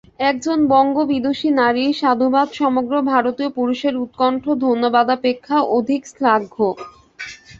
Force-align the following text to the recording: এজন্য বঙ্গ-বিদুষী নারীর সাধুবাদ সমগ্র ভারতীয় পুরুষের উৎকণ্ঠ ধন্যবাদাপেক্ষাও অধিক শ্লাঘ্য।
এজন্য 0.25 0.69
বঙ্গ-বিদুষী 0.71 1.49
নারীর 1.59 1.97
সাধুবাদ 1.99 2.47
সমগ্র 2.55 2.93
ভারতীয় 3.11 3.49
পুরুষের 3.57 3.93
উৎকণ্ঠ 4.03 4.43
ধন্যবাদাপেক্ষাও 4.63 5.63
অধিক 5.77 6.01
শ্লাঘ্য। 6.11 6.57